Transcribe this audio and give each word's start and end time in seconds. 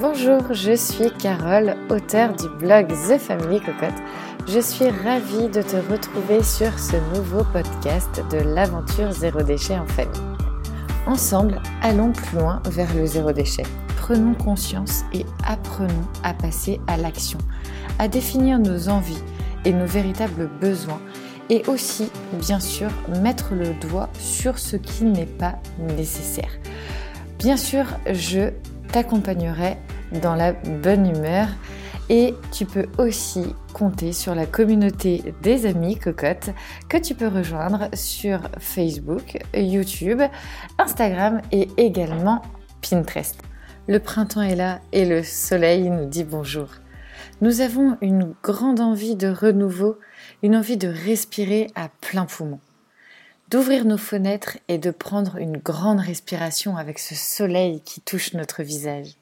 Bonjour, 0.00 0.52
je 0.52 0.74
suis 0.74 1.08
Carole, 1.20 1.76
auteure 1.88 2.34
du 2.34 2.48
blog 2.58 2.88
The 2.88 3.16
Family 3.16 3.60
Cocotte. 3.60 3.94
Je 4.48 4.58
suis 4.58 4.88
ravie 4.88 5.46
de 5.48 5.62
te 5.62 5.76
retrouver 5.76 6.42
sur 6.42 6.76
ce 6.80 6.96
nouveau 7.16 7.44
podcast 7.52 8.20
de 8.32 8.38
l'aventure 8.38 9.12
zéro 9.12 9.42
déchet 9.42 9.78
en 9.78 9.86
famille. 9.86 10.20
Ensemble, 11.06 11.62
allons 11.80 12.10
plus 12.10 12.38
loin 12.38 12.60
vers 12.70 12.92
le 12.92 13.06
zéro 13.06 13.30
déchet. 13.30 13.62
Prenons 13.96 14.34
conscience 14.34 15.04
et 15.12 15.24
apprenons 15.46 16.08
à 16.24 16.34
passer 16.34 16.80
à 16.88 16.96
l'action, 16.96 17.38
à 18.00 18.08
définir 18.08 18.58
nos 18.58 18.88
envies 18.88 19.22
et 19.64 19.72
nos 19.72 19.86
véritables 19.86 20.50
besoins 20.60 21.00
et 21.50 21.62
aussi, 21.68 22.10
bien 22.32 22.58
sûr, 22.58 22.90
mettre 23.22 23.54
le 23.54 23.74
doigt 23.74 24.08
sur 24.18 24.58
ce 24.58 24.74
qui 24.74 25.04
n'est 25.04 25.24
pas 25.24 25.54
nécessaire. 25.78 26.50
Bien 27.38 27.56
sûr, 27.56 27.84
je 28.10 28.50
t'accompagnerai 28.94 29.76
dans 30.22 30.36
la 30.36 30.52
bonne 30.52 31.10
humeur 31.10 31.48
et 32.08 32.32
tu 32.52 32.64
peux 32.64 32.86
aussi 32.96 33.44
compter 33.72 34.12
sur 34.12 34.36
la 34.36 34.46
communauté 34.46 35.34
des 35.42 35.66
amis 35.66 35.98
cocottes 35.98 36.50
que 36.88 36.96
tu 36.96 37.16
peux 37.16 37.26
rejoindre 37.26 37.88
sur 37.92 38.42
Facebook, 38.60 39.38
YouTube, 39.52 40.22
Instagram 40.78 41.42
et 41.50 41.68
également 41.76 42.40
Pinterest. 42.88 43.42
Le 43.88 43.98
printemps 43.98 44.42
est 44.42 44.54
là 44.54 44.78
et 44.92 45.04
le 45.04 45.24
soleil 45.24 45.90
nous 45.90 46.06
dit 46.06 46.22
bonjour. 46.22 46.68
Nous 47.40 47.62
avons 47.62 47.98
une 48.00 48.32
grande 48.44 48.78
envie 48.78 49.16
de 49.16 49.26
renouveau, 49.26 49.98
une 50.44 50.54
envie 50.54 50.76
de 50.76 50.86
respirer 50.86 51.66
à 51.74 51.88
plein 52.00 52.26
poumon, 52.26 52.60
d'ouvrir 53.48 53.84
nos 53.84 53.98
fenêtres 53.98 54.58
et 54.68 54.78
de 54.78 54.90
prendre 54.90 55.36
une 55.36 55.56
grande 55.56 56.00
respiration 56.00 56.76
avec 56.76 56.98
ce 56.98 57.14
soleil 57.14 57.80
qui 57.84 58.00
touche 58.00 58.34
notre 58.34 58.62
visage. 58.62 59.14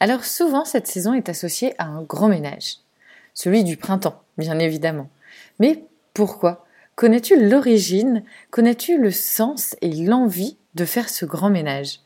Alors 0.00 0.24
souvent 0.24 0.64
cette 0.64 0.86
saison 0.86 1.14
est 1.14 1.28
associée 1.28 1.74
à 1.78 1.84
un 1.84 2.02
grand 2.02 2.28
ménage, 2.28 2.76
celui 3.34 3.64
du 3.64 3.76
printemps, 3.76 4.22
bien 4.38 4.58
évidemment. 4.58 5.08
Mais 5.58 5.84
pourquoi? 6.14 6.66
Connais-tu 6.94 7.48
l'origine? 7.48 8.24
Connais-tu 8.50 8.98
le 8.98 9.10
sens 9.10 9.76
et 9.82 9.92
l'envie 9.92 10.56
de 10.74 10.84
faire 10.84 11.08
ce 11.08 11.26
grand 11.26 11.50
ménage? 11.50 12.00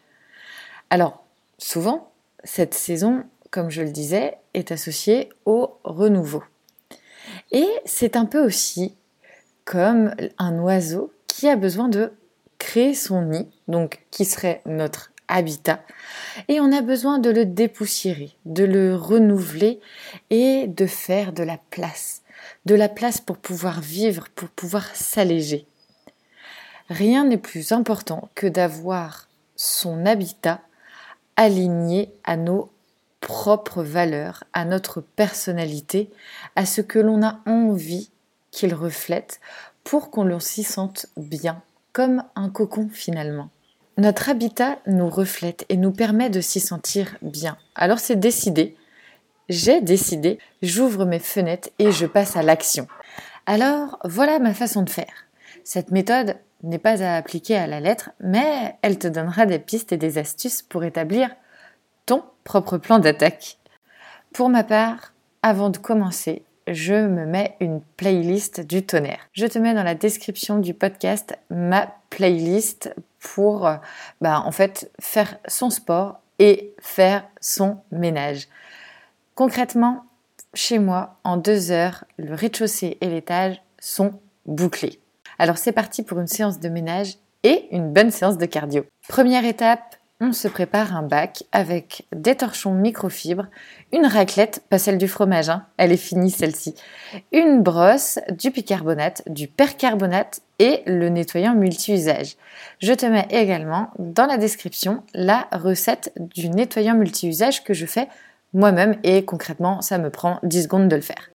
Alors, 0.91 1.25
souvent, 1.59 2.11
cette 2.43 2.75
saison 2.75 3.25
comme 3.51 3.71
je 3.71 3.83
le 3.83 3.91
disais, 3.91 4.39
est 4.55 4.73
associé 4.73 5.29
au 5.45 5.79
renouveau. 5.85 6.43
Et 7.53 7.69
c'est 7.85 8.17
un 8.17 8.25
peu 8.25 8.45
aussi 8.45 8.95
comme 9.71 10.13
un 10.39 10.59
oiseau 10.59 11.13
qui 11.29 11.49
a 11.49 11.55
besoin 11.55 11.89
de 11.89 12.13
créer 12.59 12.93
son 12.93 13.23
nid, 13.23 13.47
donc 13.69 14.05
qui 14.11 14.25
serait 14.25 14.63
notre 14.67 15.13
habitat, 15.29 15.79
et 16.49 16.59
on 16.59 16.73
a 16.73 16.83
besoin 16.83 17.21
de 17.21 17.31
le 17.31 17.47
dépoussiérer, 17.47 18.37
de 18.47 18.65
le 18.65 18.97
renouveler 18.97 19.79
et 20.31 20.67
de 20.67 20.87
faire 20.87 21.33
de 21.33 21.45
la 21.45 21.57
place, 21.71 22.23
de 22.67 22.75
la 22.75 22.89
place 22.89 23.21
pour 23.21 23.37
pouvoir 23.37 23.81
vivre, 23.81 24.27
pour 24.35 24.49
pouvoir 24.49 24.87
s'alléger. 24.97 25.69
Rien 26.89 27.25
n'est 27.25 27.39
plus 27.39 27.71
important 27.71 28.29
que 28.35 28.49
d'avoir 28.49 29.29
son 29.55 30.05
habitat 30.05 30.63
aligné 31.37 32.13
à 32.25 32.37
nos 32.37 32.73
propre 33.21 33.85
valeur, 33.85 34.43
à 34.53 34.65
notre 34.65 35.01
personnalité, 35.01 36.11
à 36.57 36.67
ce 36.67 36.81
que 36.81 36.99
l'on 36.99 37.23
a 37.23 37.39
envie 37.47 38.11
qu'il 38.51 38.75
reflète 38.75 39.41
pour 39.85 40.11
qu'on 40.11 40.39
s'y 40.41 40.63
sente 40.63 41.07
bien, 41.17 41.63
comme 41.93 42.25
un 42.35 42.51
cocon 42.51 42.89
finalement. 42.93 43.51
Notre 43.97 44.31
habitat 44.31 44.79
nous 44.87 45.09
reflète 45.09 45.65
et 45.69 45.77
nous 45.77 45.93
permet 45.93 46.31
de 46.31 46.41
s'y 46.41 46.61
sentir 46.61 47.17
bien. 47.23 47.59
Alors 47.75 47.99
c'est 47.99 48.17
décidé, 48.17 48.77
j'ai 49.49 49.81
décidé, 49.81 50.39
j'ouvre 50.63 51.05
mes 51.05 51.19
fenêtres 51.19 51.71
et 51.79 51.93
je 51.93 52.07
passe 52.07 52.37
à 52.37 52.43
l'action. 52.43 52.87
Alors 53.47 53.99
voilà 54.05 54.39
ma 54.39 54.55
façon 54.55 54.83
de 54.83 54.91
faire. 54.91 55.27
Cette 55.65 55.91
méthode 55.91 56.37
n'est 56.63 56.79
pas 56.79 57.03
à 57.03 57.17
appliquer 57.17 57.57
à 57.57 57.67
la 57.67 57.81
lettre, 57.81 58.11
mais 58.21 58.77
elle 58.83 58.99
te 58.99 59.09
donnera 59.09 59.47
des 59.47 59.59
pistes 59.59 59.93
et 59.93 59.97
des 59.97 60.19
astuces 60.19 60.63
pour 60.63 60.85
établir 60.85 61.31
ton 62.07 62.23
propre 62.45 62.79
plan 62.79 62.99
d'attaque. 62.99 63.59
Pour 64.33 64.49
ma 64.49 64.63
part, 64.63 65.13
avant 65.43 65.71
de 65.71 65.79
commencer, 65.79 66.45
je 66.73 66.95
me 66.95 67.27
mets 67.27 67.57
une 67.61 67.81
playlist 67.97 68.61
du 68.61 68.85
tonnerre. 68.85 69.29
Je 69.33 69.47
te 69.47 69.59
mets 69.59 69.75
dans 69.75 69.83
la 69.83 69.95
description 69.95 70.59
du 70.59 70.75
podcast 70.75 71.37
ma 71.51 71.95
playlist 72.11 72.95
pour 73.19 73.71
bah, 74.21 74.43
en 74.45 74.53
fait 74.53 74.91
faire 75.01 75.39
son 75.47 75.71
sport 75.71 76.21
et 76.39 76.75
faire 76.81 77.25
son 77.41 77.79
ménage. 77.93 78.49
Concrètement, 79.35 80.05
chez 80.55 80.79
moi, 80.79 81.17
en 81.23 81.37
deux 81.37 81.71
heures, 81.71 82.05
le 82.19 82.35
rez-de-chaussée 82.35 82.99
et 83.01 83.09
l'étage 83.09 83.63
sont 83.79 84.21
bouclés. 84.47 85.01
Alors 85.39 85.59
c'est 85.59 85.73
parti 85.73 86.03
pour 86.03 86.19
une 86.19 86.27
séance 86.27 86.61
de 86.61 86.69
ménage 86.69 87.17
et 87.43 87.69
une 87.71 87.93
bonne 87.93 88.11
séance 88.11 88.37
de 88.37 88.47
cardio. 88.47 88.85
Première 89.09 89.45
étape, 89.45 89.97
on 90.21 90.33
se 90.33 90.49
prépare 90.49 90.95
un 90.95 91.03
bac 91.03 91.45
avec 91.51 92.07
des 92.15 92.37
torchons 92.37 92.75
microfibres, 92.75 93.47
une 93.93 94.05
raclette, 94.05 94.63
pas 94.69 94.79
celle 94.79 94.99
du 94.99 95.09
fromage, 95.09 95.49
hein, 95.49 95.67
elle 95.79 95.93
est 95.93 95.97
finie 95.97 96.31
celle-ci, 96.31 96.75
une 97.33 97.63
brosse, 97.63 98.19
du 98.31 98.51
bicarbonate, 98.51 99.23
du 99.27 99.49
percarbonate 99.49 100.41
et 100.59 100.83
le 100.87 101.09
nettoyant 101.09 101.55
multi-usage. 101.55 102.37
Je 102.81 102.93
te 102.93 103.07
mets 103.07 103.27
également 103.31 103.91
dans 103.99 104.27
la 104.27 104.37
description 104.37 105.03
la 105.15 105.49
recette 105.53 106.13
du 106.17 106.51
nettoyant 106.51 106.95
multi-usage 106.95 107.65
que 107.65 107.73
je 107.73 107.87
fais 107.87 108.09
moi-même 108.53 108.99
et 109.03 109.25
concrètement 109.25 109.81
ça 109.81 109.97
me 109.97 110.11
prend 110.11 110.39
10 110.43 110.65
secondes 110.65 110.89
de 110.89 110.97
le 110.97 111.03
faire. 111.03 111.31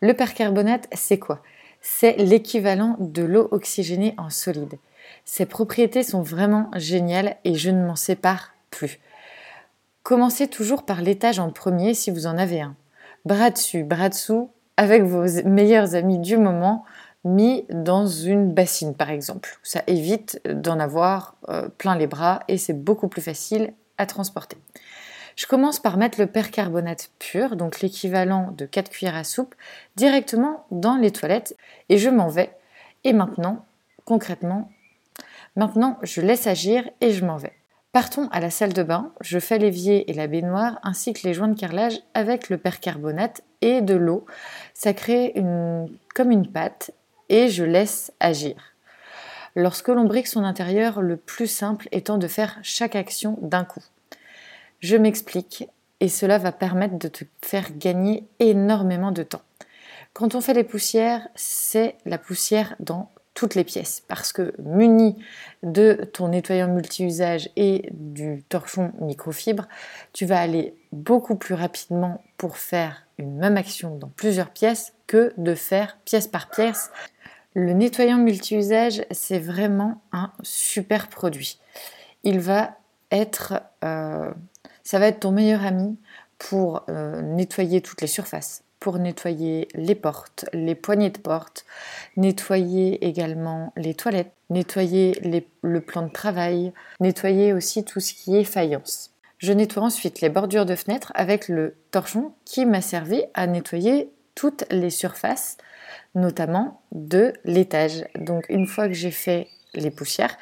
Le 0.00 0.14
percarbonate, 0.14 0.86
c'est 0.92 1.18
quoi? 1.18 1.42
C'est 1.80 2.16
l'équivalent 2.16 2.96
de 3.00 3.24
l'eau 3.24 3.48
oxygénée 3.50 4.14
en 4.16 4.30
solide. 4.30 4.78
Ces 5.24 5.46
propriétés 5.46 6.02
sont 6.02 6.22
vraiment 6.22 6.70
géniales 6.74 7.36
et 7.44 7.54
je 7.54 7.70
ne 7.70 7.84
m'en 7.84 7.96
sépare 7.96 8.52
plus. 8.70 9.00
Commencez 10.02 10.48
toujours 10.48 10.84
par 10.84 11.00
l'étage 11.00 11.38
en 11.38 11.50
premier 11.50 11.94
si 11.94 12.10
vous 12.10 12.26
en 12.26 12.38
avez 12.38 12.60
un. 12.60 12.74
Bras 13.24 13.50
dessus, 13.50 13.84
bras 13.84 14.08
dessous, 14.08 14.50
avec 14.76 15.02
vos 15.02 15.24
meilleurs 15.44 15.94
amis 15.94 16.18
du 16.18 16.36
moment, 16.36 16.84
mis 17.24 17.64
dans 17.70 18.06
une 18.06 18.52
bassine 18.52 18.94
par 18.94 19.10
exemple. 19.10 19.58
Ça 19.62 19.82
évite 19.86 20.40
d'en 20.44 20.80
avoir 20.80 21.36
euh, 21.48 21.68
plein 21.68 21.96
les 21.96 22.08
bras 22.08 22.40
et 22.48 22.58
c'est 22.58 22.72
beaucoup 22.72 23.08
plus 23.08 23.22
facile 23.22 23.72
à 23.98 24.06
transporter. 24.06 24.56
Je 25.36 25.46
commence 25.46 25.78
par 25.78 25.96
mettre 25.96 26.20
le 26.20 26.26
percarbonate 26.26 27.10
pur, 27.18 27.56
donc 27.56 27.80
l'équivalent 27.80 28.52
de 28.56 28.66
4 28.66 28.90
cuillères 28.90 29.16
à 29.16 29.24
soupe, 29.24 29.54
directement 29.96 30.66
dans 30.70 30.96
les 30.96 31.10
toilettes 31.10 31.56
et 31.88 31.96
je 31.96 32.10
m'en 32.10 32.28
vais. 32.28 32.50
Et 33.04 33.12
maintenant, 33.12 33.64
concrètement, 34.04 34.70
Maintenant, 35.56 35.98
je 36.02 36.20
laisse 36.20 36.46
agir 36.46 36.88
et 37.00 37.12
je 37.12 37.24
m'en 37.24 37.36
vais. 37.36 37.52
Partons 37.92 38.28
à 38.32 38.40
la 38.40 38.50
salle 38.50 38.72
de 38.72 38.82
bain, 38.82 39.12
je 39.20 39.38
fais 39.38 39.58
l'évier 39.58 40.10
et 40.10 40.14
la 40.14 40.26
baignoire 40.26 40.78
ainsi 40.82 41.12
que 41.12 41.26
les 41.26 41.34
joints 41.34 41.48
de 41.48 41.58
carrelage 41.58 42.00
avec 42.14 42.48
le 42.48 42.56
percarbonate 42.56 43.42
et 43.60 43.82
de 43.82 43.94
l'eau. 43.94 44.24
Ça 44.72 44.94
crée 44.94 45.32
une, 45.34 45.90
comme 46.14 46.30
une 46.30 46.50
pâte 46.50 46.92
et 47.28 47.48
je 47.48 47.64
laisse 47.64 48.10
agir. 48.18 48.54
Lorsque 49.54 49.88
l'on 49.88 50.04
brique 50.04 50.26
son 50.26 50.42
intérieur, 50.42 51.02
le 51.02 51.18
plus 51.18 51.46
simple 51.46 51.86
étant 51.92 52.16
de 52.16 52.28
faire 52.28 52.58
chaque 52.62 52.96
action 52.96 53.38
d'un 53.42 53.64
coup. 53.64 53.84
Je 54.80 54.96
m'explique 54.96 55.68
et 56.00 56.08
cela 56.08 56.38
va 56.38 56.50
permettre 56.50 56.98
de 56.98 57.08
te 57.08 57.24
faire 57.42 57.76
gagner 57.76 58.26
énormément 58.38 59.12
de 59.12 59.22
temps. 59.22 59.42
Quand 60.14 60.34
on 60.34 60.40
fait 60.40 60.54
les 60.54 60.64
poussières, 60.64 61.28
c'est 61.34 61.96
la 62.06 62.16
poussière 62.16 62.74
dans 62.80 63.10
les 63.54 63.64
pièces 63.64 64.02
parce 64.08 64.32
que 64.32 64.54
muni 64.58 65.22
de 65.62 66.08
ton 66.12 66.28
nettoyant 66.28 66.68
multi-usage 66.68 67.50
et 67.56 67.88
du 67.92 68.42
torchon 68.48 68.92
microfibre, 69.00 69.68
tu 70.12 70.26
vas 70.26 70.40
aller 70.40 70.74
beaucoup 70.92 71.36
plus 71.36 71.54
rapidement 71.54 72.22
pour 72.36 72.56
faire 72.56 73.06
une 73.18 73.36
même 73.36 73.56
action 73.56 73.96
dans 73.96 74.08
plusieurs 74.08 74.50
pièces 74.50 74.94
que 75.06 75.32
de 75.36 75.54
faire 75.54 75.98
pièce 76.04 76.26
par 76.26 76.50
pièce. 76.50 76.90
Le 77.54 77.72
nettoyant 77.72 78.18
multi-usage, 78.18 79.04
c'est 79.10 79.38
vraiment 79.38 80.00
un 80.12 80.32
super 80.42 81.08
produit. 81.08 81.60
Il 82.24 82.40
va 82.40 82.76
être, 83.10 83.62
euh, 83.84 84.32
ça 84.82 84.98
va 84.98 85.08
être 85.08 85.20
ton 85.20 85.32
meilleur 85.32 85.64
ami 85.64 85.98
pour 86.38 86.84
euh, 86.88 87.20
nettoyer 87.22 87.80
toutes 87.80 88.00
les 88.00 88.06
surfaces, 88.06 88.64
pour 88.82 88.98
nettoyer 88.98 89.68
les 89.74 89.94
portes, 89.94 90.44
les 90.52 90.74
poignées 90.74 91.10
de 91.10 91.18
porte, 91.18 91.64
nettoyer 92.16 93.06
également 93.06 93.72
les 93.76 93.94
toilettes, 93.94 94.32
nettoyer 94.50 95.44
le 95.62 95.80
plan 95.80 96.02
de 96.02 96.10
travail, 96.10 96.72
nettoyer 96.98 97.52
aussi 97.52 97.84
tout 97.84 98.00
ce 98.00 98.12
qui 98.12 98.36
est 98.36 98.42
faïence. 98.42 99.14
Je 99.38 99.52
nettoie 99.52 99.84
ensuite 99.84 100.20
les 100.20 100.30
bordures 100.30 100.66
de 100.66 100.74
fenêtres 100.74 101.12
avec 101.14 101.46
le 101.46 101.76
torchon 101.92 102.32
qui 102.44 102.66
m'a 102.66 102.80
servi 102.80 103.22
à 103.34 103.46
nettoyer 103.46 104.10
toutes 104.34 104.64
les 104.72 104.90
surfaces, 104.90 105.58
notamment 106.16 106.82
de 106.90 107.34
l'étage. 107.44 108.04
Donc 108.16 108.46
une 108.48 108.66
fois 108.66 108.88
que 108.88 108.94
j'ai 108.94 109.12
fait 109.12 109.46
les 109.74 109.92
poussières, 109.92 110.36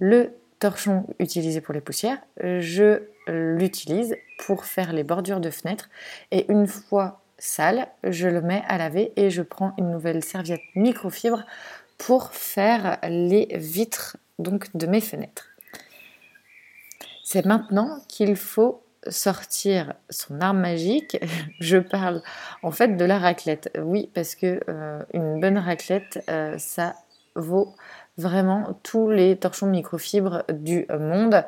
le 0.00 0.32
torchon 0.58 1.06
utilisé 1.20 1.60
pour 1.60 1.74
les 1.74 1.80
poussières, 1.80 2.18
je 2.42 3.02
l'utilise 3.28 4.16
pour 4.44 4.64
faire 4.64 4.92
les 4.92 5.04
bordures 5.04 5.40
de 5.40 5.50
fenêtres. 5.50 5.88
Et 6.32 6.50
une 6.50 6.66
fois 6.66 7.20
sale, 7.38 7.88
je 8.02 8.28
le 8.28 8.40
mets 8.40 8.62
à 8.68 8.78
laver 8.78 9.12
et 9.16 9.30
je 9.30 9.42
prends 9.42 9.74
une 9.78 9.90
nouvelle 9.90 10.22
serviette 10.22 10.62
microfibre 10.74 11.44
pour 11.98 12.32
faire 12.32 12.98
les 13.08 13.48
vitres 13.54 14.16
donc 14.38 14.74
de 14.74 14.86
mes 14.86 15.00
fenêtres. 15.00 15.48
C'est 17.22 17.46
maintenant 17.46 17.98
qu'il 18.08 18.36
faut 18.36 18.84
sortir 19.08 19.94
son 20.10 20.40
arme 20.40 20.60
magique. 20.60 21.18
Je 21.60 21.78
parle 21.78 22.22
en 22.62 22.70
fait 22.70 22.96
de 22.96 23.04
la 23.04 23.18
raclette. 23.18 23.70
Oui, 23.82 24.10
parce 24.14 24.34
que 24.34 24.60
euh, 24.68 25.02
une 25.12 25.40
bonne 25.40 25.58
raclette, 25.58 26.22
euh, 26.30 26.56
ça 26.58 26.94
vaut 27.34 27.74
vraiment 28.16 28.78
tous 28.82 29.10
les 29.10 29.36
torchons 29.36 29.66
microfibres 29.66 30.44
du 30.48 30.86
monde. 30.90 31.44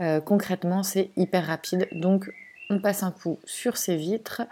Euh, 0.00 0.20
concrètement, 0.20 0.82
c'est 0.82 1.10
hyper 1.16 1.46
rapide. 1.46 1.88
Donc, 1.92 2.30
on 2.70 2.80
passe 2.80 3.02
un 3.02 3.12
coup 3.12 3.38
sur 3.44 3.76
ces 3.76 3.96
vitres. 3.96 4.42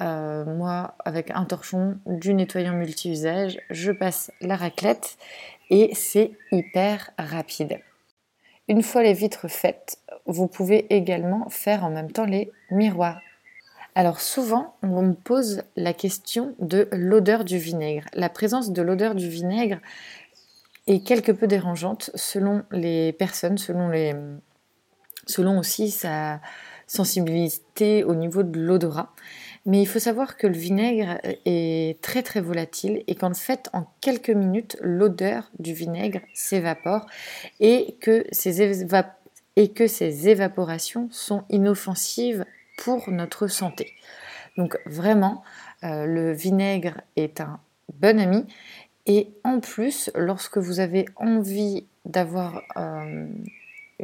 Moi, 0.00 0.94
avec 1.04 1.30
un 1.30 1.44
torchon, 1.44 1.98
du 2.06 2.34
nettoyant 2.34 2.74
multi-usage, 2.74 3.58
je 3.70 3.92
passe 3.92 4.30
la 4.40 4.56
raclette 4.56 5.16
et 5.70 5.90
c'est 5.94 6.32
hyper 6.52 7.10
rapide. 7.18 7.80
Une 8.68 8.82
fois 8.82 9.02
les 9.02 9.12
vitres 9.12 9.48
faites, 9.48 9.98
vous 10.26 10.46
pouvez 10.46 10.86
également 10.94 11.48
faire 11.50 11.84
en 11.84 11.90
même 11.90 12.10
temps 12.10 12.24
les 12.24 12.50
miroirs. 12.70 13.20
Alors 13.94 14.20
souvent, 14.20 14.74
on 14.82 15.02
me 15.02 15.14
pose 15.14 15.62
la 15.76 15.92
question 15.92 16.54
de 16.58 16.88
l'odeur 16.90 17.44
du 17.44 17.58
vinaigre. 17.58 18.06
La 18.14 18.28
présence 18.28 18.72
de 18.72 18.82
l'odeur 18.82 19.14
du 19.14 19.28
vinaigre 19.28 19.78
est 20.86 21.06
quelque 21.06 21.30
peu 21.30 21.46
dérangeante 21.46 22.10
selon 22.14 22.64
les 22.72 23.12
personnes, 23.12 23.56
selon, 23.56 23.88
les, 23.88 24.14
selon 25.26 25.58
aussi 25.58 25.90
sa 25.90 26.40
sensibilité 26.86 28.02
au 28.02 28.14
niveau 28.14 28.42
de 28.42 28.58
l'odorat. 28.58 29.12
Mais 29.66 29.80
il 29.80 29.86
faut 29.86 29.98
savoir 29.98 30.36
que 30.36 30.46
le 30.46 30.56
vinaigre 30.56 31.18
est 31.46 32.00
très 32.02 32.22
très 32.22 32.40
volatile 32.40 33.02
et 33.06 33.14
qu'en 33.14 33.32
fait, 33.32 33.70
en 33.72 33.86
quelques 34.00 34.30
minutes, 34.30 34.76
l'odeur 34.82 35.50
du 35.58 35.72
vinaigre 35.72 36.20
s'évapore 36.34 37.06
et 37.60 37.96
que 38.00 38.26
ces, 38.30 38.84
et 39.56 39.68
que 39.68 39.86
ces 39.86 40.28
évaporations 40.28 41.08
sont 41.10 41.44
inoffensives 41.48 42.44
pour 42.76 43.10
notre 43.10 43.46
santé. 43.46 43.92
Donc 44.58 44.78
vraiment, 44.84 45.42
euh, 45.82 46.04
le 46.04 46.32
vinaigre 46.32 47.00
est 47.16 47.40
un 47.40 47.58
bon 47.94 48.20
ami 48.20 48.44
et 49.06 49.28
en 49.44 49.60
plus, 49.60 50.10
lorsque 50.14 50.58
vous 50.58 50.80
avez 50.80 51.04
envie 51.16 51.84
d'avoir 52.04 52.62
euh, 52.76 53.26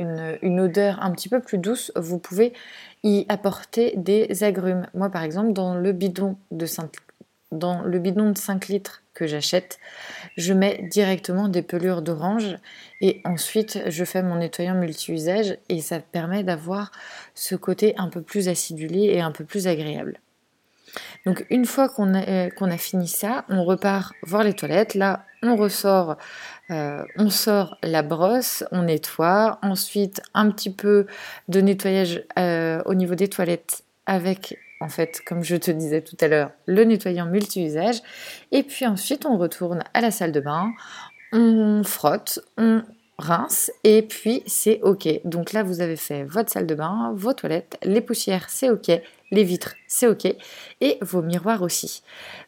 une, 0.00 0.60
odeur 0.60 1.02
un 1.02 1.10
petit 1.12 1.28
peu 1.28 1.40
plus 1.40 1.58
douce, 1.58 1.92
vous 1.96 2.18
pouvez 2.18 2.52
y 3.02 3.26
apporter 3.28 3.94
des 3.96 4.44
agrumes. 4.44 4.86
Moi, 4.94 5.10
par 5.10 5.22
exemple, 5.22 5.52
dans 5.52 5.74
le 5.74 5.92
bidon 5.92 6.36
de 6.50 6.66
5, 6.66 6.90
dans 7.52 7.82
le 7.82 7.98
bidon 7.98 8.30
de 8.30 8.38
5 8.38 8.68
litres 8.68 9.02
que 9.14 9.26
j'achète, 9.26 9.78
je 10.36 10.52
mets 10.52 10.86
directement 10.90 11.48
des 11.48 11.62
pelures 11.62 12.02
d'orange 12.02 12.56
et 13.00 13.20
ensuite 13.24 13.80
je 13.86 14.04
fais 14.04 14.22
mon 14.22 14.36
nettoyant 14.36 14.74
multi-usage 14.74 15.58
et 15.68 15.80
ça 15.80 16.00
permet 16.00 16.44
d'avoir 16.44 16.92
ce 17.34 17.54
côté 17.54 17.94
un 17.98 18.08
peu 18.08 18.22
plus 18.22 18.48
acidulé 18.48 19.04
et 19.04 19.20
un 19.20 19.32
peu 19.32 19.44
plus 19.44 19.66
agréable. 19.66 20.20
Donc 21.26 21.46
une 21.50 21.64
fois 21.64 21.88
qu'on 21.88 22.14
a, 22.14 22.28
euh, 22.28 22.50
qu'on 22.50 22.70
a 22.70 22.76
fini 22.76 23.08
ça, 23.08 23.44
on 23.48 23.64
repart 23.64 24.12
voir 24.22 24.44
les 24.44 24.54
toilettes. 24.54 24.94
Là, 24.94 25.24
on 25.42 25.56
ressort, 25.56 26.16
euh, 26.70 27.02
on 27.16 27.30
sort 27.30 27.78
la 27.82 28.02
brosse, 28.02 28.64
on 28.72 28.82
nettoie. 28.82 29.58
Ensuite, 29.62 30.22
un 30.34 30.50
petit 30.50 30.72
peu 30.72 31.06
de 31.48 31.60
nettoyage 31.60 32.22
euh, 32.38 32.82
au 32.86 32.94
niveau 32.94 33.14
des 33.14 33.28
toilettes 33.28 33.82
avec, 34.06 34.58
en 34.80 34.88
fait, 34.88 35.20
comme 35.26 35.44
je 35.44 35.56
te 35.56 35.70
disais 35.70 36.02
tout 36.02 36.16
à 36.20 36.28
l'heure, 36.28 36.50
le 36.66 36.84
nettoyant 36.84 37.26
multi-usage. 37.26 38.00
Et 38.52 38.62
puis 38.62 38.86
ensuite, 38.86 39.26
on 39.26 39.36
retourne 39.36 39.84
à 39.94 40.00
la 40.00 40.10
salle 40.10 40.32
de 40.32 40.40
bain, 40.40 40.72
on 41.32 41.82
frotte, 41.84 42.40
on 42.58 42.82
rince 43.20 43.70
et 43.84 44.02
puis 44.02 44.42
c'est 44.46 44.80
ok. 44.82 45.20
Donc 45.24 45.52
là, 45.52 45.62
vous 45.62 45.80
avez 45.80 45.96
fait 45.96 46.24
votre 46.24 46.50
salle 46.50 46.66
de 46.66 46.74
bain, 46.74 47.12
vos 47.14 47.32
toilettes, 47.32 47.78
les 47.82 48.00
poussières, 48.00 48.48
c'est 48.48 48.70
ok, 48.70 48.90
les 49.30 49.44
vitres, 49.44 49.76
c'est 49.86 50.06
ok, 50.06 50.26
et 50.80 50.98
vos 51.00 51.22
miroirs 51.22 51.62
aussi. 51.62 52.02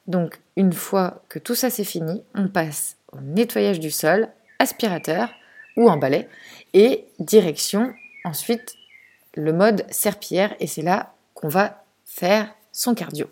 Donc 0.06 0.40
une 0.56 0.72
fois 0.72 1.22
que 1.28 1.38
tout 1.38 1.54
ça 1.54 1.70
c'est 1.70 1.84
fini, 1.84 2.22
on 2.34 2.48
passe 2.48 2.96
au 3.12 3.20
nettoyage 3.20 3.80
du 3.80 3.90
sol, 3.90 4.28
aspirateur 4.58 5.30
ou 5.76 5.88
en 5.88 5.96
balai, 5.96 6.28
et 6.74 7.04
direction 7.18 7.92
ensuite 8.24 8.74
le 9.34 9.52
mode 9.52 9.84
serpillière, 9.90 10.54
et 10.60 10.66
c'est 10.66 10.82
là 10.82 11.14
qu'on 11.34 11.48
va 11.48 11.84
faire 12.04 12.54
son 12.72 12.94
cardio. 12.94 13.28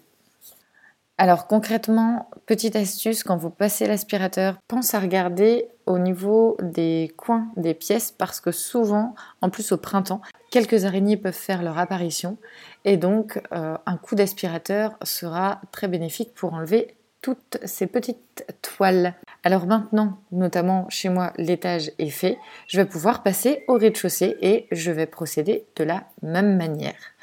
Alors 1.18 1.46
concrètement, 1.46 2.30
petite 2.46 2.76
astuce, 2.76 3.22
quand 3.24 3.36
vous 3.36 3.50
passez 3.50 3.86
l'aspirateur, 3.86 4.56
pense 4.68 4.94
à 4.94 5.00
regarder 5.00 5.68
au 5.90 5.98
niveau 5.98 6.56
des 6.62 7.12
coins 7.16 7.48
des 7.56 7.74
pièces 7.74 8.10
parce 8.10 8.40
que 8.40 8.52
souvent, 8.52 9.14
en 9.42 9.50
plus 9.50 9.72
au 9.72 9.76
printemps, 9.76 10.20
quelques 10.50 10.84
araignées 10.84 11.16
peuvent 11.16 11.32
faire 11.32 11.62
leur 11.62 11.78
apparition 11.78 12.38
et 12.84 12.96
donc 12.96 13.42
euh, 13.52 13.76
un 13.84 13.96
coup 13.96 14.14
d'aspirateur 14.14 14.96
sera 15.02 15.60
très 15.72 15.88
bénéfique 15.88 16.34
pour 16.34 16.54
enlever 16.54 16.94
toutes 17.22 17.58
ces 17.64 17.86
petites 17.86 18.46
toiles. 18.62 19.14
Alors 19.42 19.66
maintenant, 19.66 20.18
notamment 20.32 20.86
chez 20.88 21.10
moi, 21.10 21.32
l'étage 21.36 21.92
est 21.98 22.10
fait, 22.10 22.38
je 22.66 22.78
vais 22.78 22.86
pouvoir 22.86 23.22
passer 23.22 23.64
au 23.68 23.74
rez-de-chaussée 23.74 24.36
et 24.40 24.66
je 24.72 24.90
vais 24.90 25.06
procéder 25.06 25.66
de 25.76 25.84
la 25.84 26.04
même 26.22 26.56
manière. 26.56 27.14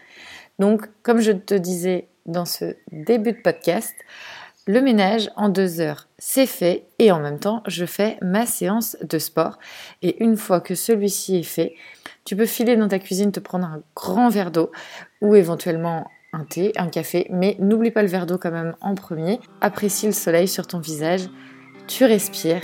Donc, 0.60 0.88
comme 1.02 1.19
je 1.19 1.31
te 1.31 1.56
disais 1.56 2.08
dans 2.28 2.46
ce 2.46 2.75
début 2.92 3.31
de 3.31 3.42
podcast. 3.42 3.96
Le 4.69 4.81
ménage 4.81 5.30
en 5.38 5.48
deux 5.48 5.80
heures, 5.80 6.10
c'est 6.18 6.46
fait 6.46 6.88
et 7.00 7.10
en 7.14 7.22
même 7.22 7.40
temps, 7.40 7.64
je 7.68 7.86
fais 7.86 8.18
ma 8.22 8.46
séance 8.46 8.98
de 9.02 9.18
sport. 9.18 9.60
Et 10.02 10.22
une 10.22 10.36
fois 10.36 10.60
que 10.60 10.75
celui-ci 10.75 11.38
est 11.38 11.44
fait, 11.44 11.74
tu 12.25 12.36
peux 12.36 12.46
filer 12.46 12.75
dans 12.75 12.90
ta 12.90 13.00
cuisine, 13.00 13.31
te 13.31 13.40
prendre 13.40 13.66
un 13.66 13.81
grand 13.96 14.28
verre 14.28 14.52
d'eau 14.52 14.69
ou 15.22 15.36
éventuellement 15.36 16.12
un 16.34 16.44
thé, 16.44 16.74
un 16.75 16.90
café, 16.90 17.28
mais 17.30 17.56
n'oublie 17.60 17.92
pas 17.92 18.02
le 18.02 18.10
verre 18.10 18.25
d'eau 18.25 18.38
quand 18.38 18.52
même 18.52 18.75
en 18.81 18.94
premier. 18.94 19.40
Apprécie 19.62 20.06
le 20.06 20.12
soleil 20.12 20.50
sur 20.50 20.68
ton 20.68 20.80
visage, 20.80 21.30
tu 21.88 22.04
respires 22.04 22.64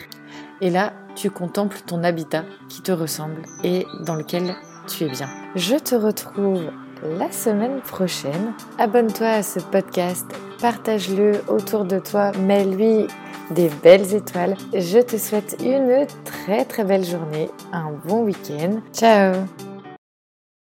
et 0.60 0.70
là, 0.70 0.92
tu 1.16 1.30
contemples 1.30 1.78
ton 1.88 2.04
habitat 2.04 2.44
qui 2.68 2.82
te 2.82 2.92
ressemble 2.92 3.44
et 3.64 3.86
dans 4.06 4.16
lequel 4.16 4.56
tu 4.90 5.06
es 5.06 5.10
bien. 5.10 5.30
Je 5.56 5.76
te 5.78 5.96
retrouve 5.96 6.70
la 7.04 7.32
semaine 7.32 7.82
prochaine. 7.82 8.54
Abonne-toi 8.78 9.28
à 9.28 9.44
ce 9.44 9.60
podcast, 9.60 10.26
partage-le 10.62 11.42
autour 11.48 11.86
de 11.86 12.00
toi, 12.00 12.32
mets-lui 12.40 13.08
des 13.52 13.70
belles 13.84 14.14
étoiles. 14.14 14.56
Je 14.74 15.00
te 15.00 15.18
souhaite 15.18 15.58
une 15.64 16.06
très 16.24 16.66
très 16.66 16.84
belle 16.84 17.06
journée, 17.06 17.50
un 17.72 17.92
bon 18.06 18.24
week-end. 18.24 18.80
Ciao 18.94 19.34